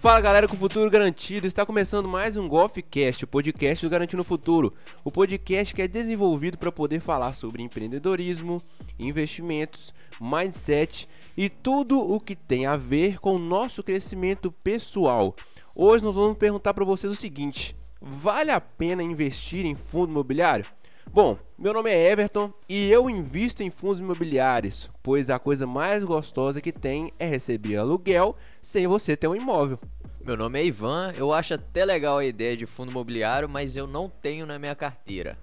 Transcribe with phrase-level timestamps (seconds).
[0.00, 4.24] Fala galera com o futuro garantido, está começando mais um Golfcast, o podcast do Garantindo
[4.24, 4.72] Futuro.
[5.04, 8.62] O podcast que é desenvolvido para poder falar sobre empreendedorismo,
[8.98, 15.36] investimentos, mindset e tudo o que tem a ver com o nosso crescimento pessoal.
[15.76, 20.66] Hoje nós vamos perguntar para vocês o seguinte: vale a pena investir em fundo imobiliário?
[21.12, 26.04] Bom, meu nome é Everton e eu invisto em fundos imobiliários, pois a coisa mais
[26.04, 29.78] gostosa que tem é receber aluguel sem você ter um imóvel.
[30.22, 33.86] Meu nome é Ivan, eu acho até legal a ideia de fundo imobiliário, mas eu
[33.86, 35.38] não tenho na minha carteira.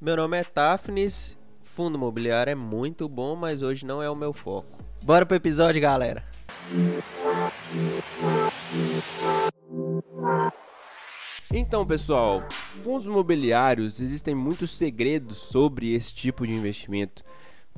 [0.00, 4.32] Meu nome é Tafnis, fundo imobiliário é muito bom, mas hoje não é o meu
[4.32, 4.78] foco.
[5.02, 6.24] Bora pro episódio, galera!
[11.52, 12.44] Então, pessoal,
[12.84, 17.24] fundos imobiliários existem muitos segredos sobre esse tipo de investimento,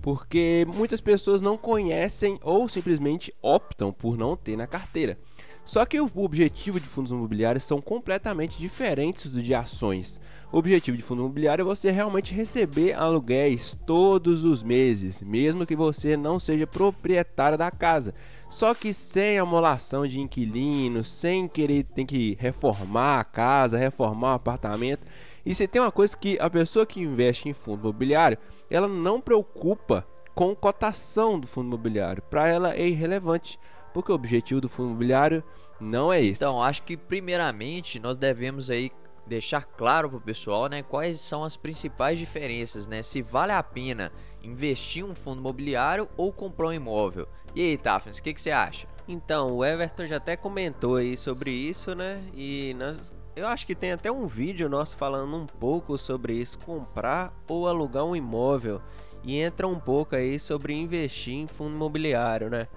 [0.03, 5.19] porque muitas pessoas não conhecem ou simplesmente optam por não ter na carteira.
[5.65, 10.21] Só que o objetivo de fundos imobiliários são completamente diferentes do de ações.
[10.53, 15.77] O objetivo de fundo imobiliário é você realmente receber aluguéis todos os meses, mesmo que
[15.77, 18.13] você não seja proprietário da casa.
[18.53, 24.35] Só que sem amolação de inquilinos, sem querer ter que reformar a casa, reformar o
[24.35, 25.07] apartamento.
[25.45, 28.37] E se tem uma coisa que a pessoa que investe em fundo imobiliário,
[28.71, 32.23] ela não preocupa com cotação do fundo imobiliário.
[32.29, 33.59] Para ela é irrelevante
[33.95, 35.43] porque o objetivo do fundo imobiliário
[35.81, 36.45] não é esse.
[36.45, 38.93] Então, acho que primeiramente nós devemos aí
[39.27, 43.63] deixar claro para o pessoal, né, quais são as principais diferenças, né, se vale a
[43.63, 47.27] pena investir em um fundo imobiliário ou comprar um imóvel.
[47.55, 48.87] E aí, Tafnis, o que, que você acha?
[49.07, 52.23] Então, o Everton já até comentou aí sobre isso, né?
[52.35, 56.59] E nós, eu acho que tem até um vídeo nosso falando um pouco sobre isso,
[56.59, 58.81] comprar ou alugar um imóvel.
[59.23, 62.69] E entra um pouco aí sobre investir em fundo imobiliário, né?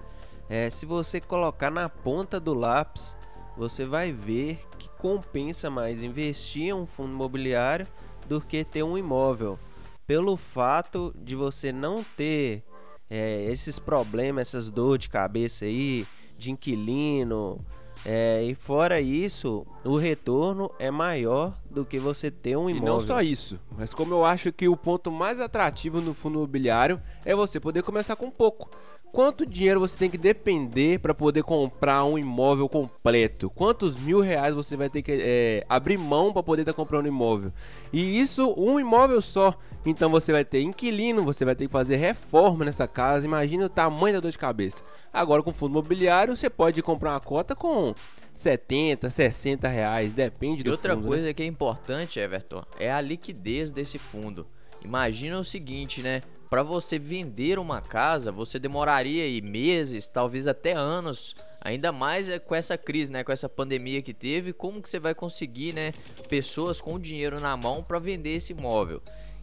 [0.48, 3.16] É, se você colocar na ponta do lápis,
[3.56, 7.86] você vai ver que compensa mais investir em um fundo imobiliário
[8.28, 9.58] do que ter um imóvel,
[10.06, 12.62] pelo fato de você não ter
[13.10, 16.06] é, esses problemas, essas dores de cabeça aí,
[16.38, 17.64] de inquilino.
[18.04, 22.82] É, e fora isso, o retorno é maior do que você ter um imóvel.
[22.82, 26.38] E não só isso, mas como eu acho que o ponto mais atrativo no fundo
[26.38, 28.70] imobiliário é você poder começar com pouco.
[29.12, 33.48] Quanto dinheiro você tem que depender para poder comprar um imóvel completo?
[33.48, 37.06] Quantos mil reais você vai ter que é, abrir mão para poder estar tá comprando
[37.06, 37.52] um imóvel?
[37.92, 39.54] E isso um imóvel só.
[39.86, 43.24] Então você vai ter inquilino, você vai ter que fazer reforma nessa casa.
[43.24, 44.82] Imagina o tamanho da dor de cabeça.
[45.12, 47.94] Agora com fundo imobiliário você pode comprar uma cota com
[48.34, 51.08] 70, 60 reais, depende do e outra fundo, né?
[51.08, 51.32] coisa né?
[51.32, 54.46] que é importante, Everton, é a liquidez desse fundo.
[54.84, 56.22] Imagina o seguinte, né?
[56.48, 62.38] Para você vender uma casa, você demoraria aí meses, talvez até anos, ainda mais é
[62.38, 65.92] com essa crise, né, com essa pandemia que teve, como que você vai conseguir, né,
[66.28, 69.02] pessoas com dinheiro na mão para vender esse imóvel?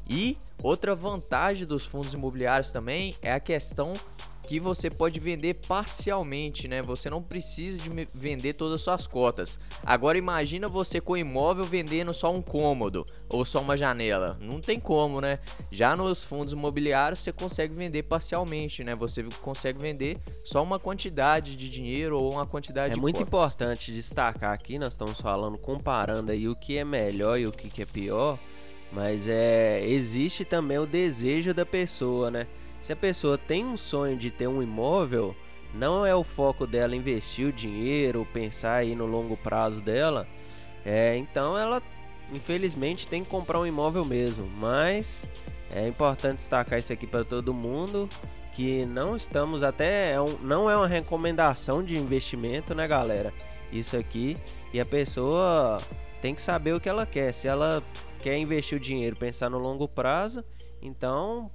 [0.10, 3.96] E outra vantagem dos fundos imobiliários também é a questão
[4.46, 6.82] que você pode vender parcialmente, né?
[6.82, 9.60] Você não precisa de vender todas as suas cotas.
[9.84, 14.38] Agora imagina você com imóvel vendendo só um cômodo ou só uma janela.
[14.42, 15.40] Não tem como, né?
[15.72, 18.94] Já nos fundos imobiliários você consegue vender parcialmente, né?
[18.96, 23.16] Você consegue vender só uma quantidade de dinheiro ou uma quantidade é de É muito
[23.16, 23.28] cotas.
[23.28, 27.82] importante destacar aqui, nós estamos falando comparando aí o que é melhor e o que
[27.82, 28.38] é pior,
[28.92, 32.46] mas é existe também o desejo da pessoa, né?
[32.84, 35.34] Se a pessoa tem um sonho de ter um imóvel,
[35.74, 40.28] não é o foco dela investir o dinheiro, pensar aí no longo prazo dela,
[40.86, 41.82] é, então ela
[42.34, 44.46] infelizmente tem que comprar um imóvel mesmo.
[44.58, 45.26] Mas
[45.74, 48.10] é importante destacar isso aqui para todo mundo
[48.54, 53.34] que não estamos até é não é uma recomendação de investimento, né, galera?
[53.72, 54.36] Isso aqui
[54.74, 55.80] e a pessoa
[56.22, 57.32] tem que saber o que ela quer.
[57.32, 57.82] Se ela
[58.22, 60.44] quer investir o dinheiro, pensar no longo prazo,
[60.82, 61.50] então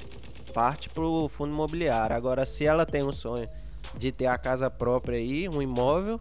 [0.49, 2.17] parte para o fundo imobiliário.
[2.17, 3.47] Agora, se ela tem um sonho
[3.97, 6.21] de ter a casa própria aí, um imóvel,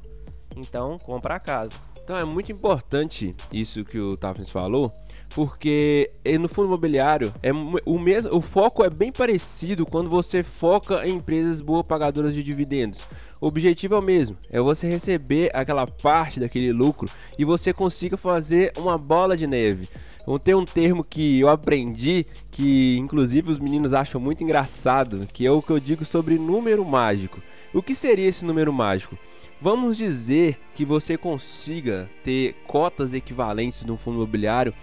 [0.56, 1.72] então compra a casa.
[2.04, 4.94] Então é muito importante isso que o Tafnis falou,
[5.36, 6.10] porque
[6.40, 7.52] no fundo imobiliário é
[7.86, 12.42] o mesmo, o foco é bem parecido quando você foca em empresas boas pagadoras de
[12.42, 13.02] dividendos.
[13.40, 17.08] O objetivo é o mesmo, é você receber aquela parte daquele lucro
[17.38, 19.88] e você consiga fazer uma bola de neve.
[20.26, 25.46] Vamos ter um termo que eu aprendi, que inclusive os meninos acham muito engraçado, que
[25.46, 27.40] é o que eu digo sobre número mágico.
[27.74, 29.16] O que seria esse número mágico?
[29.62, 34.74] Vamos dizer que você consiga ter cotas equivalentes no fundo imobiliário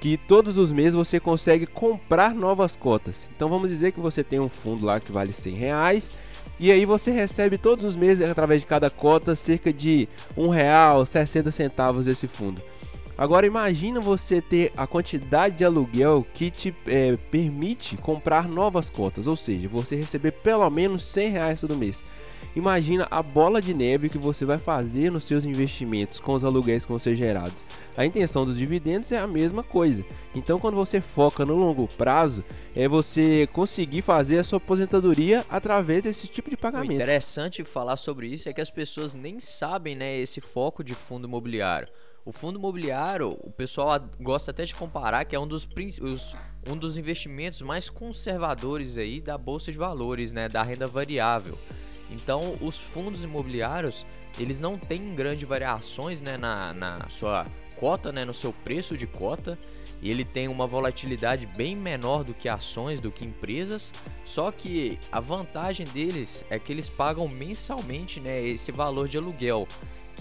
[0.00, 3.28] que todos os meses você consegue comprar novas cotas.
[3.36, 6.14] Então vamos dizer que você tem um fundo lá que vale 100 reais
[6.58, 11.04] e aí você recebe todos os meses através de cada cota cerca de um real
[11.04, 12.62] 60 centavos desse fundo.
[13.16, 19.26] Agora imagina você ter a quantidade de aluguel que te é, permite comprar novas cotas,
[19.26, 22.02] ou seja, você receber pelo menos 100 reais todo mês.
[22.54, 26.84] Imagina a bola de neve que você vai fazer nos seus investimentos com os aluguéis
[26.84, 27.64] que vão ser gerados.
[27.96, 30.04] A intenção dos dividendos é a mesma coisa.
[30.34, 32.44] Então, quando você foca no longo prazo,
[32.76, 36.90] é você conseguir fazer a sua aposentadoria através desse tipo de pagamento.
[36.90, 40.94] O interessante falar sobre isso é que as pessoas nem sabem, né, esse foco de
[40.94, 41.88] fundo imobiliário.
[42.24, 45.68] O fundo imobiliário, o pessoal gosta até de comparar que é um dos,
[46.00, 46.36] os,
[46.68, 51.58] um dos investimentos mais conservadores aí da bolsa de valores, né, da renda variável.
[52.12, 54.06] Então, os fundos imobiliários,
[54.38, 57.44] eles não têm grandes variações, né, na, na sua
[57.76, 59.58] cota, né, no seu preço de cota.
[60.00, 63.92] E ele tem uma volatilidade bem menor do que ações, do que empresas.
[64.24, 69.66] Só que a vantagem deles é que eles pagam mensalmente, né, esse valor de aluguel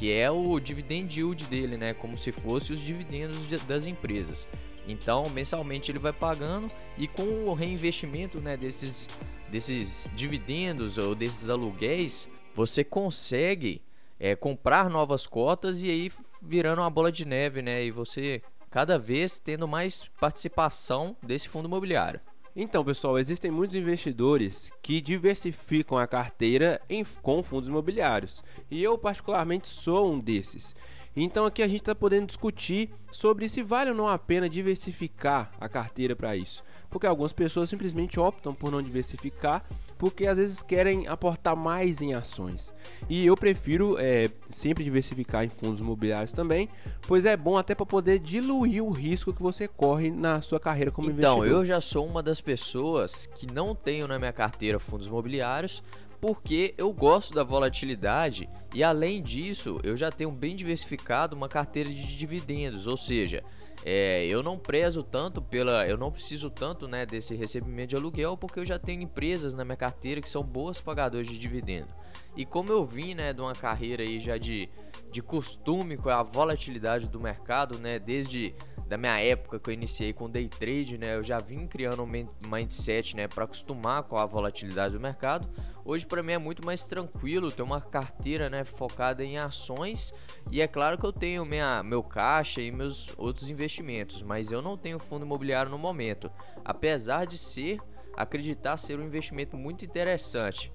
[0.02, 1.94] que é o dividend yield dele, né?
[1.94, 4.52] Como se fosse os dividendos das empresas.
[4.88, 9.08] Então, mensalmente ele vai pagando e com o reinvestimento, né, desses
[9.52, 13.80] desses dividendos ou desses aluguéis, você consegue
[14.20, 16.12] é, comprar novas cotas e aí
[16.42, 17.86] virando uma bola de neve, né?
[17.86, 22.20] E você cada vez tendo mais participação desse fundo imobiliário.
[22.54, 28.98] Então, pessoal, existem muitos investidores que diversificam a carteira em, com fundos imobiliários e eu,
[28.98, 30.76] particularmente, sou um desses.
[31.16, 35.52] Então, aqui a gente está podendo discutir sobre se vale ou não a pena diversificar
[35.60, 39.62] a carteira para isso, porque algumas pessoas simplesmente optam por não diversificar
[40.02, 42.74] porque às vezes querem aportar mais em ações.
[43.08, 46.68] E eu prefiro é, sempre diversificar em fundos imobiliários também,
[47.08, 50.90] pois é bom até para poder diluir o risco que você corre na sua carreira
[50.90, 51.46] como então, investidor.
[51.46, 55.84] Então, eu já sou uma das pessoas que não tenho na minha carteira fundos imobiliários,
[56.22, 61.90] porque eu gosto da volatilidade e além disso, eu já tenho bem diversificado uma carteira
[61.90, 63.42] de dividendos, ou seja,
[63.84, 65.88] é, eu não prezo tanto pela.
[65.88, 69.66] Eu não preciso tanto né, desse recebimento de aluguel porque eu já tenho empresas na
[69.66, 71.88] minha carteira que são boas pagadoras de dividendo.
[72.36, 74.70] E como eu vim né, de uma carreira aí já de,
[75.12, 78.56] de costume com a volatilidade do mercado, né, desde
[78.88, 82.48] da minha época que eu iniciei com day trade, né, eu já vim criando um
[82.48, 85.48] mindset né, para acostumar com a volatilidade do mercado.
[85.84, 90.14] Hoje para mim é muito mais tranquilo ter uma carteira né, focada em ações
[90.52, 94.62] e é claro que eu tenho minha, meu caixa e meus outros investimentos, mas eu
[94.62, 96.32] não tenho fundo imobiliário no momento,
[96.64, 97.80] apesar de ser
[98.16, 100.72] acreditar ser um investimento muito interessante.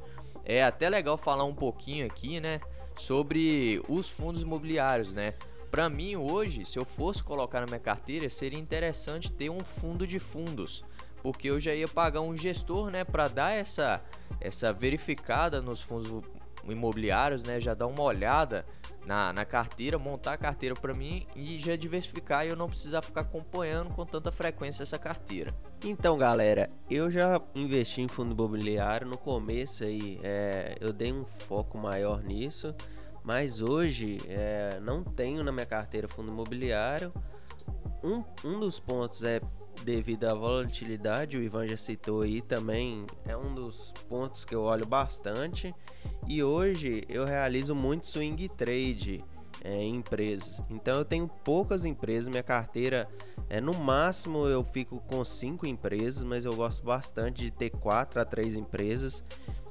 [0.47, 2.61] É até legal falar um pouquinho aqui, né,
[2.97, 5.35] sobre os fundos imobiliários, né?
[5.71, 10.07] Para mim hoje, se eu fosse colocar na minha carteira, seria interessante ter um fundo
[10.07, 10.83] de fundos
[11.27, 14.01] porque eu já ia pagar um gestor, né, para dar essa
[14.41, 16.23] essa verificada nos fundos
[16.69, 18.65] imobiliários, né, já dar uma olhada
[19.07, 23.01] na, na carteira, montar a carteira para mim e já diversificar e eu não precisar
[23.01, 25.55] ficar acompanhando com tanta frequência essa carteira.
[25.85, 31.25] Então, galera, eu já investi em fundo imobiliário no começo aí, é, eu dei um
[31.25, 32.75] foco maior nisso,
[33.23, 37.11] mas hoje é, não tenho na minha carteira fundo imobiliário.
[38.03, 39.41] Um, um dos pontos é
[39.85, 44.63] devido à volatilidade, o Ivan já citou aí também, é um dos pontos que eu
[44.63, 45.73] olho bastante.
[46.29, 49.23] E hoje eu realizo muito swing trade
[49.63, 50.63] é, em empresas.
[50.71, 53.09] Então eu tenho poucas empresas, minha carteira
[53.49, 58.21] é no máximo eu fico com cinco empresas, mas eu gosto bastante de ter quatro
[58.21, 59.23] a três empresas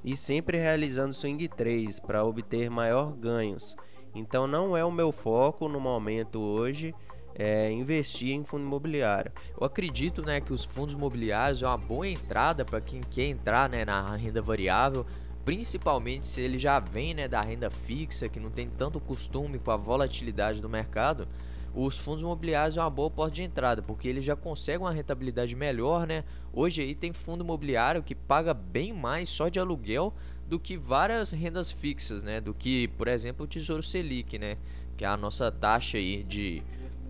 [0.04, 3.76] e sempre realizando swing trades para obter maior ganhos.
[4.14, 6.94] Então não é o meu foco no momento hoje
[7.36, 9.32] é, investir em fundo imobiliário.
[9.60, 13.70] Eu acredito né, que os fundos imobiliários é uma boa entrada para quem quer entrar
[13.70, 15.06] né, na renda variável,
[15.44, 19.70] principalmente se ele já vem né, da renda fixa, que não tem tanto costume com
[19.70, 21.28] a volatilidade do mercado.
[21.74, 25.54] Os fundos imobiliários é uma boa porta de entrada, porque eles já conseguem uma rentabilidade
[25.58, 26.24] melhor, né?
[26.54, 30.14] Hoje aí tem fundo imobiliário que paga bem mais só de aluguel
[30.48, 32.40] do que várias rendas fixas, né?
[32.40, 34.58] Do que, por exemplo, o Tesouro Selic, né?
[34.96, 36.64] Que é a nossa taxa aí de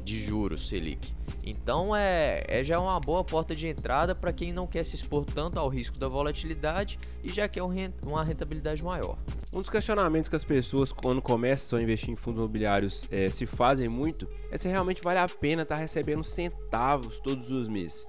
[0.05, 1.13] de juros Selic.
[1.45, 5.25] Então é, é já uma boa porta de entrada para quem não quer se expor
[5.25, 9.17] tanto ao risco da volatilidade e já quer uma rentabilidade maior.
[9.53, 13.45] Um dos questionamentos que as pessoas, quando começam a investir em fundos imobiliários, é, se
[13.45, 18.07] fazem muito é se realmente vale a pena estar tá recebendo centavos todos os meses.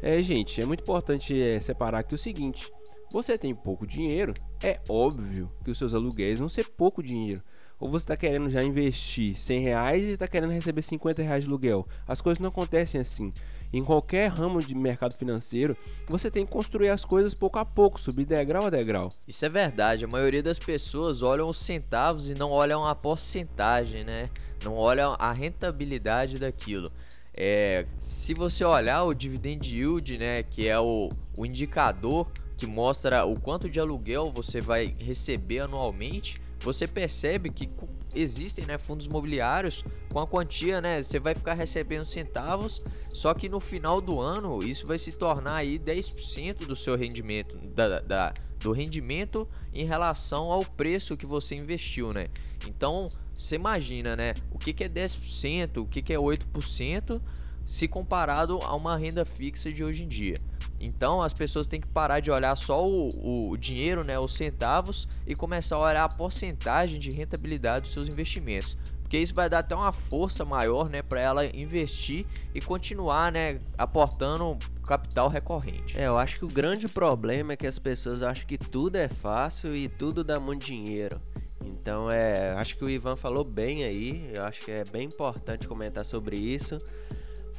[0.00, 2.70] É, gente, é muito importante é, separar aqui o seguinte:
[3.10, 7.42] você tem pouco dinheiro, é óbvio que os seus aluguéis vão ser pouco dinheiro.
[7.78, 11.48] Ou você está querendo já investir 100 reais e está querendo receber 50 reais de
[11.48, 11.86] aluguel.
[12.06, 13.32] As coisas não acontecem assim.
[13.72, 15.76] Em qualquer ramo de mercado financeiro,
[16.08, 19.10] você tem que construir as coisas pouco a pouco, subir degrau a degrau.
[19.26, 20.04] Isso é verdade.
[20.04, 24.30] A maioria das pessoas olham os centavos e não olham a porcentagem, né?
[24.64, 26.90] Não olham a rentabilidade daquilo.
[27.34, 33.24] É, se você olhar o dividend yield, né, que é o, o indicador que mostra
[33.24, 36.34] o quanto de aluguel você vai receber anualmente,
[36.72, 37.68] você percebe que
[38.14, 39.82] existem né, fundos imobiliários
[40.12, 41.02] com a quantia, né?
[41.02, 45.56] Você vai ficar recebendo centavos, só que no final do ano isso vai se tornar
[45.56, 51.54] aí 10% do seu rendimento, da, da, do rendimento em relação ao preço que você
[51.54, 52.28] investiu, né?
[52.66, 54.34] Então você imagina, né?
[54.50, 57.18] O que, que é 10%, o que, que é 8%
[57.68, 60.36] se comparado a uma renda fixa de hoje em dia.
[60.80, 65.06] Então as pessoas têm que parar de olhar só o, o, dinheiro, né, os centavos,
[65.26, 68.78] e começar a olhar a porcentagem de rentabilidade dos seus investimentos.
[69.02, 73.58] Porque isso vai dar até uma força maior né, para ela investir e continuar né,
[73.76, 75.98] aportando capital recorrente.
[75.98, 79.08] É, eu acho que o grande problema é que as pessoas acham que tudo é
[79.08, 81.20] fácil e tudo dá muito dinheiro.
[81.62, 85.68] Então é, acho que o Ivan falou bem aí, eu acho que é bem importante
[85.68, 86.78] comentar sobre isso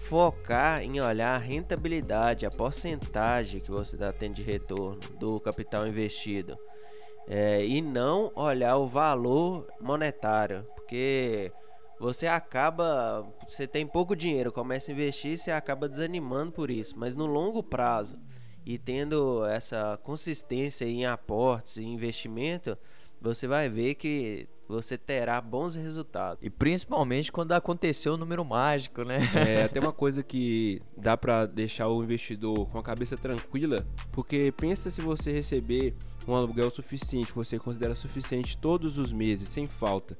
[0.10, 5.88] focar em olhar a rentabilidade, a porcentagem que você está tendo de retorno do capital
[5.88, 6.58] investido
[7.28, 11.52] é, e não olhar o valor monetário, porque
[12.00, 17.16] você acaba, você tem pouco dinheiro, começa a investir, você acaba desanimando por isso, mas
[17.16, 18.18] no longo prazo
[18.66, 22.76] e tendo essa consistência em aportes e investimento,
[23.22, 26.38] você vai ver que você terá bons resultados.
[26.44, 29.20] E principalmente quando aconteceu o número mágico, né?
[29.36, 34.54] É, tem uma coisa que dá para deixar o investidor com a cabeça tranquila, porque
[34.56, 35.96] pensa se você receber
[36.28, 40.16] um aluguel suficiente, você considera suficiente todos os meses, sem falta.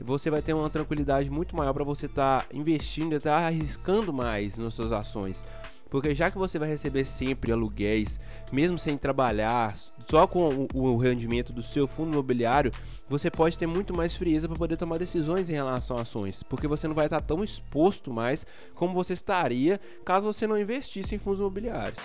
[0.00, 3.46] Você vai ter uma tranquilidade muito maior para você estar tá investindo e estar tá
[3.48, 5.44] arriscando mais nas suas ações.
[5.90, 8.20] Porque já que você vai receber sempre aluguéis,
[8.52, 9.74] mesmo sem trabalhar,
[10.08, 12.72] só com o, rendimento do seu fundo imobiliário,
[13.08, 16.66] você pode ter muito mais frieza para poder tomar decisões em relação a ações, porque
[16.66, 21.18] você não vai estar tão exposto mais como você estaria caso você não investisse em
[21.18, 21.98] fundos imobiliários.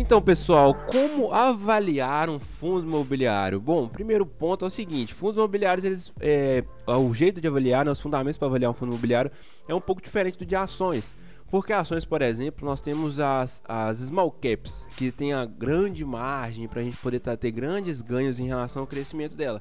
[0.00, 3.60] Então, pessoal, como avaliar um fundo imobiliário?
[3.60, 7.90] Bom, primeiro ponto é o seguinte: fundos imobiliários, eles, é, o jeito de avaliar, né,
[7.90, 9.30] os fundamentos para avaliar um fundo imobiliário
[9.68, 11.14] é um pouco diferente do de ações.
[11.50, 16.66] Porque ações, por exemplo, nós temos as, as small caps, que tem a grande margem
[16.66, 19.60] para a gente poder tá, ter grandes ganhos em relação ao crescimento dela.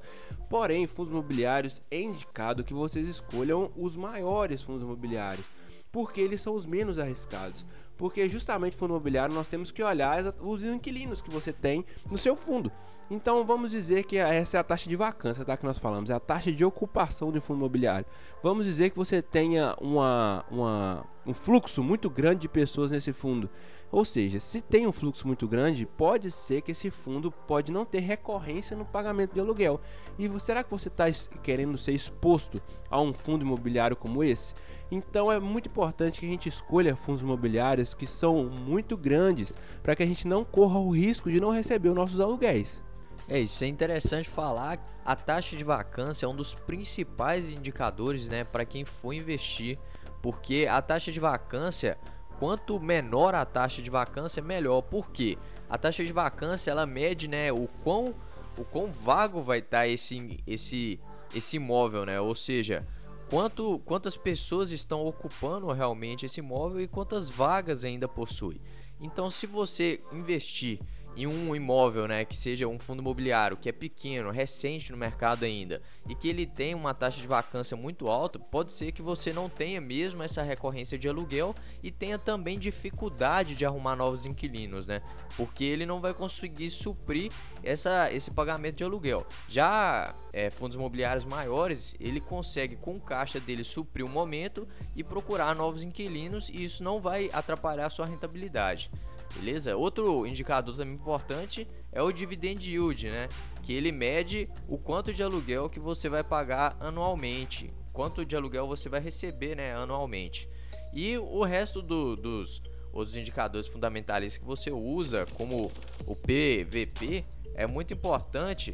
[0.50, 5.52] Porém, fundos imobiliários é indicado que vocês escolham os maiores fundos imobiliários,
[5.92, 7.66] porque eles são os menos arriscados.
[7.98, 12.36] Porque justamente fundo imobiliário nós temos que olhar os inquilinos que você tem no seu
[12.36, 12.72] fundo.
[13.12, 15.58] Então vamos dizer que essa é a taxa de vacância, tá?
[15.58, 18.06] Que nós falamos, é a taxa de ocupação do fundo imobiliário.
[18.44, 23.50] Vamos dizer que você tenha uma, uma, um fluxo muito grande de pessoas nesse fundo.
[23.92, 27.84] Ou seja, se tem um fluxo muito grande, pode ser que esse fundo pode não
[27.84, 29.82] ter recorrência no pagamento de aluguel.
[30.18, 31.06] E será que você está
[31.42, 34.54] querendo ser exposto a um fundo imobiliário como esse?
[34.92, 39.96] Então é muito importante que a gente escolha fundos imobiliários que são muito grandes para
[39.96, 42.84] que a gente não corra o risco de não receber os nossos aluguéis.
[43.28, 44.82] É isso, é interessante falar.
[45.06, 49.78] A taxa de vacância é um dos principais indicadores, né, para quem for investir,
[50.20, 51.96] porque a taxa de vacância,
[52.40, 54.82] quanto menor a taxa de vacância, melhor.
[54.82, 55.38] Por quê?
[55.70, 58.16] A taxa de vacância ela mede, né, o quão
[58.58, 61.00] o quão vago vai estar tá esse esse
[61.34, 62.20] esse imóvel, né?
[62.20, 62.86] Ou seja,
[63.30, 68.60] quanto, quantas pessoas estão ocupando realmente esse imóvel e quantas vagas ainda possui.
[69.00, 70.80] Então, se você investir
[71.20, 75.44] em um imóvel, né, que seja um fundo imobiliário, que é pequeno, recente no mercado
[75.44, 79.34] ainda, e que ele tem uma taxa de vacância muito alta, pode ser que você
[79.34, 84.88] não tenha mesmo essa recorrência de aluguel e tenha também dificuldade de arrumar novos inquilinos,
[84.88, 85.02] né?
[85.36, 89.28] Porque ele não vai conseguir suprir essa, esse pagamento de aluguel.
[89.50, 95.54] Já é, fundos imobiliários maiores, ele consegue com caixa dele suprir o momento e procurar
[95.54, 98.90] novos inquilinos e isso não vai atrapalhar a sua rentabilidade.
[99.36, 99.76] Beleza?
[99.76, 103.30] Outro indicador também importante é o dividend yield, né?
[103.64, 108.68] Que ele mede o quanto de aluguel que você vai pagar anualmente, quanto de aluguel
[108.68, 110.50] você vai receber, né, anualmente.
[110.92, 115.72] E o resto do, dos outros indicadores fundamentais que você usa, como
[116.08, 118.74] o PVP, é muito importante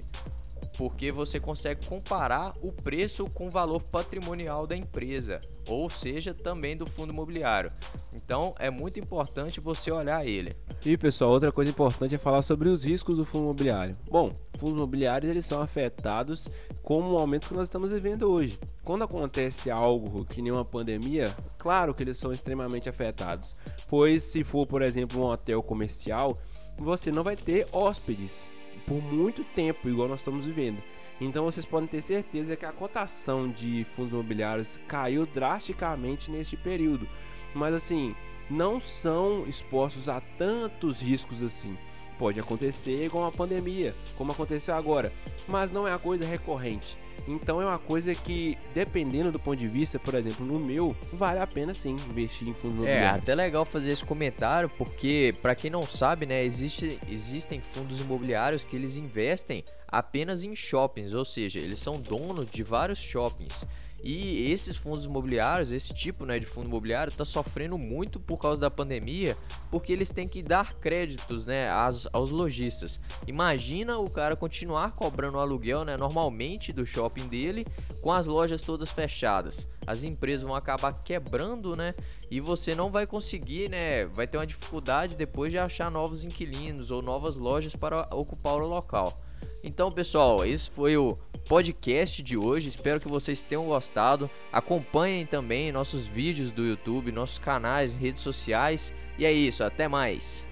[0.78, 6.76] porque você consegue comparar o preço com o valor patrimonial da empresa, ou seja, também
[6.76, 7.72] do fundo imobiliário.
[8.14, 10.54] Então é muito importante você olhar ele.
[10.86, 13.96] E pessoal, outra coisa importante é falar sobre os riscos do fundo imobiliário.
[14.10, 16.46] Bom, fundos imobiliários eles são afetados
[16.82, 18.60] como o aumento que nós estamos vivendo hoje.
[18.84, 23.56] Quando acontece algo que nem uma pandemia, claro que eles são extremamente afetados,
[23.88, 26.38] pois se for, por exemplo, um hotel comercial,
[26.78, 28.55] você não vai ter hóspedes
[28.86, 30.82] por muito tempo, igual nós estamos vivendo.
[31.20, 37.08] Então vocês podem ter certeza que a cotação de fundos imobiliários caiu drasticamente neste período.
[37.54, 38.14] Mas assim,
[38.50, 41.78] não são expostos a tantos riscos assim.
[42.20, 45.12] Pode acontecer igual uma pandemia, como aconteceu agora,
[45.48, 46.98] mas não é a coisa recorrente.
[47.28, 51.40] Então é uma coisa que, dependendo do ponto de vista, por exemplo, no meu, vale
[51.40, 53.28] a pena sim investir em fundos imobiliários.
[53.28, 58.00] É, até legal fazer esse comentário, porque para quem não sabe, né, existe, existem fundos
[58.00, 63.66] imobiliários que eles investem apenas em shoppings, ou seja, eles são donos de vários shoppings.
[64.04, 68.62] E esses fundos imobiliários, esse tipo né, de fundo imobiliário, está sofrendo muito por causa
[68.62, 69.36] da pandemia,
[69.72, 73.00] porque eles têm que dar créditos né, aos, aos lojistas.
[73.28, 77.66] Imagina o cara continuar cobrando o aluguel né, normalmente do shopping dele,
[78.02, 79.72] com as lojas todas fechadas.
[79.88, 81.94] As empresas vão acabar quebrando, né?
[82.30, 84.06] E você não vai conseguir, né?
[84.06, 88.68] Vai ter uma dificuldade depois de achar novos inquilinos ou novas lojas para ocupar o
[88.68, 89.16] local.
[89.64, 91.16] Então, pessoal, esse foi o
[91.48, 92.70] podcast de hoje.
[92.70, 94.30] Espero que vocês tenham gostado.
[94.52, 98.94] Acompanhem também nossos vídeos do YouTube, nossos canais, redes sociais.
[99.18, 100.46] E é isso, até mais.